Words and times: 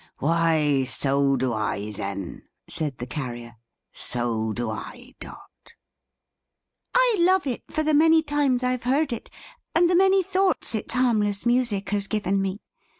"Why 0.17 0.83
so 0.85 1.35
do 1.35 1.53
I 1.53 1.91
then," 1.91 2.41
said 2.67 2.97
the 2.97 3.05
Carrier. 3.05 3.57
"So 3.93 4.51
do 4.51 4.71
I, 4.71 5.13
Dot." 5.19 5.75
"I 6.95 7.17
love 7.19 7.45
it 7.45 7.61
for 7.69 7.83
the 7.83 7.93
many 7.93 8.23
times 8.23 8.63
I 8.63 8.71
have 8.71 8.81
heard 8.89 9.13
it, 9.13 9.29
and 9.75 9.87
the 9.91 9.95
many 9.95 10.23
thoughts 10.23 10.73
its 10.73 10.95
harmless 10.95 11.45
music 11.45 11.91
has 11.91 12.07
given 12.07 12.41
me. 12.41 12.61